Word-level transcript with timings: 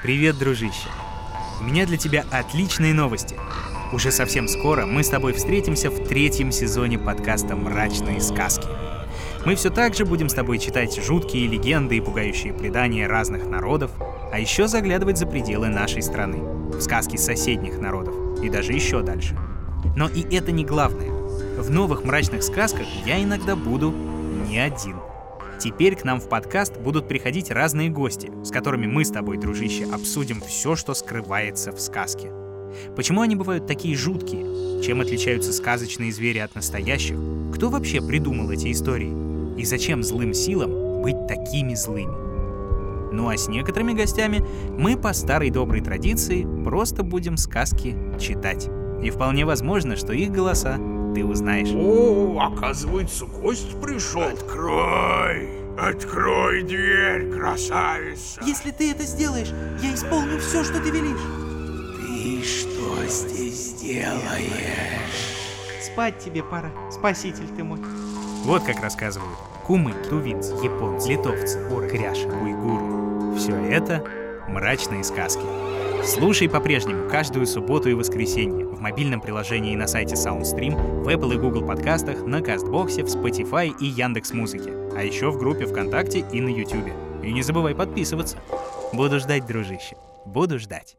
Привет, 0.00 0.38
дружище! 0.38 0.88
У 1.60 1.64
меня 1.64 1.84
для 1.84 1.96
тебя 1.96 2.24
отличные 2.30 2.94
новости. 2.94 3.36
Уже 3.92 4.12
совсем 4.12 4.46
скоро 4.46 4.86
мы 4.86 5.02
с 5.02 5.08
тобой 5.08 5.32
встретимся 5.32 5.90
в 5.90 6.06
третьем 6.06 6.52
сезоне 6.52 7.00
подкаста 7.00 7.56
«Мрачные 7.56 8.20
сказки». 8.20 8.68
Мы 9.44 9.56
все 9.56 9.70
так 9.70 9.96
же 9.96 10.04
будем 10.04 10.28
с 10.28 10.34
тобой 10.34 10.60
читать 10.60 10.96
жуткие 11.04 11.48
легенды 11.48 11.96
и 11.96 12.00
пугающие 12.00 12.52
предания 12.52 13.08
разных 13.08 13.46
народов, 13.46 13.90
а 14.32 14.38
еще 14.38 14.68
заглядывать 14.68 15.18
за 15.18 15.26
пределы 15.26 15.66
нашей 15.66 16.02
страны, 16.02 16.38
в 16.38 16.80
сказки 16.80 17.16
соседних 17.16 17.78
народов 17.78 18.40
и 18.40 18.48
даже 18.48 18.74
еще 18.74 19.02
дальше. 19.02 19.36
Но 19.96 20.08
и 20.08 20.22
это 20.32 20.52
не 20.52 20.64
главное. 20.64 21.10
В 21.10 21.70
новых 21.70 22.04
мрачных 22.04 22.44
сказках 22.44 22.86
я 23.04 23.20
иногда 23.20 23.56
буду 23.56 23.90
не 24.48 24.60
один. 24.60 24.94
Теперь 25.58 25.96
к 25.96 26.04
нам 26.04 26.20
в 26.20 26.28
подкаст 26.28 26.78
будут 26.78 27.08
приходить 27.08 27.50
разные 27.50 27.90
гости, 27.90 28.30
с 28.44 28.50
которыми 28.50 28.86
мы 28.86 29.04
с 29.04 29.10
тобой, 29.10 29.38
дружище, 29.38 29.86
обсудим 29.92 30.40
все, 30.40 30.76
что 30.76 30.94
скрывается 30.94 31.72
в 31.72 31.80
сказке. 31.80 32.30
Почему 32.94 33.22
они 33.22 33.34
бывают 33.34 33.66
такие 33.66 33.96
жуткие? 33.96 34.82
Чем 34.82 35.00
отличаются 35.00 35.52
сказочные 35.52 36.12
звери 36.12 36.38
от 36.38 36.54
настоящих? 36.54 37.18
Кто 37.52 37.70
вообще 37.70 38.00
придумал 38.00 38.50
эти 38.52 38.70
истории? 38.70 39.60
И 39.60 39.64
зачем 39.64 40.04
злым 40.04 40.32
силам 40.32 41.02
быть 41.02 41.26
такими 41.26 41.74
злыми? 41.74 42.28
Ну 43.12 43.28
а 43.28 43.36
с 43.36 43.48
некоторыми 43.48 43.94
гостями 43.94 44.44
мы 44.78 44.96
по 44.96 45.12
старой 45.12 45.50
доброй 45.50 45.80
традиции 45.80 46.46
просто 46.62 47.02
будем 47.02 47.36
сказки 47.36 47.96
читать. 48.20 48.68
И 49.02 49.10
вполне 49.10 49.44
возможно, 49.44 49.96
что 49.96 50.12
их 50.12 50.30
голоса 50.30 50.76
ты 51.18 51.24
узнаешь. 51.24 51.70
О, 51.74 52.38
оказывается, 52.40 53.26
гость 53.26 53.80
пришел. 53.80 54.22
Открой! 54.22 55.48
Открой 55.76 56.62
дверь, 56.62 57.30
красавица! 57.32 58.40
Если 58.44 58.70
ты 58.70 58.92
это 58.92 59.04
сделаешь, 59.04 59.50
я 59.82 59.94
исполню 59.94 60.38
все, 60.38 60.62
что 60.62 60.80
ты 60.80 60.90
велишь. 60.90 61.20
Ты 61.96 62.44
что 62.44 63.04
здесь 63.06 63.74
делаешь? 63.74 65.32
Спать 65.82 66.18
тебе 66.18 66.42
пора, 66.42 66.70
спаситель 66.90 67.48
ты 67.56 67.64
мой. 67.64 67.80
Вот 68.44 68.62
как 68.62 68.80
рассказывают 68.80 69.38
кумы, 69.66 69.94
тувинцы, 70.08 70.52
японцы, 70.62 71.10
литовцы, 71.10 71.58
оры, 71.68 71.88
кряши, 71.88 72.28
уйгуры. 72.28 73.36
Все 73.36 73.54
это 73.54 74.04
мрачные 74.48 75.02
сказки. 75.02 75.42
Слушай 76.04 76.48
по-прежнему 76.48 77.08
каждую 77.08 77.46
субботу 77.46 77.88
и 77.88 77.94
воскресенье 77.94 78.66
в 78.66 78.80
мобильном 78.80 79.20
приложении 79.20 79.76
на 79.76 79.86
сайте 79.86 80.14
SoundStream, 80.14 81.02
в 81.02 81.08
Apple 81.08 81.34
и 81.34 81.38
Google 81.38 81.66
подкастах, 81.66 82.24
на 82.24 82.40
Кастбоксе, 82.40 83.02
в 83.02 83.06
Spotify 83.06 83.74
и 83.80 83.86
Яндекс 83.86 84.32
Музыке, 84.32 84.72
а 84.96 85.02
еще 85.02 85.30
в 85.30 85.38
группе 85.38 85.66
ВКонтакте 85.66 86.24
и 86.32 86.40
на 86.40 86.48
YouTube. 86.48 86.90
И 87.22 87.32
не 87.32 87.42
забывай 87.42 87.74
подписываться. 87.74 88.38
Буду 88.92 89.18
ждать, 89.18 89.46
дружище. 89.46 89.96
Буду 90.24 90.58
ждать. 90.58 90.96